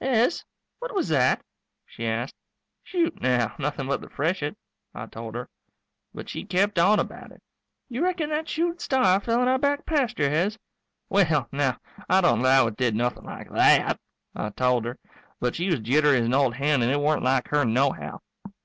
"Hez, 0.00 0.44
what 0.78 0.94
was 0.94 1.08
that?" 1.08 1.42
she 1.84 2.06
asked. 2.06 2.36
"Shoot, 2.84 3.20
now, 3.20 3.56
nothing 3.58 3.88
but 3.88 4.00
the 4.00 4.08
freshet," 4.08 4.56
I 4.94 5.06
told 5.06 5.34
her. 5.34 5.48
But 6.14 6.28
she 6.28 6.44
kept 6.44 6.78
on 6.78 7.00
about 7.00 7.32
it. 7.32 7.42
"You 7.88 8.04
reckon 8.04 8.30
that 8.30 8.48
shooting 8.48 8.78
star 8.78 9.18
fell 9.18 9.42
in 9.42 9.48
our 9.48 9.58
back 9.58 9.84
pasture, 9.86 10.30
Hez?" 10.30 10.56
"Well, 11.08 11.48
now, 11.50 11.76
I 12.08 12.20
don't 12.20 12.40
'low 12.40 12.68
it 12.68 12.76
did 12.76 12.94
nothing 12.94 13.24
like 13.24 13.50
that," 13.50 13.98
I 14.36 14.50
told 14.50 14.84
her. 14.84 14.96
But 15.40 15.56
she 15.56 15.66
was 15.66 15.80
jittery 15.80 16.18
as 16.20 16.26
an 16.26 16.34
old 16.34 16.54
hen 16.54 16.82
and 16.82 16.92
it 16.92 17.00
weren't 17.00 17.24
like 17.24 17.48
her 17.48 17.64
nohow. 17.64 18.20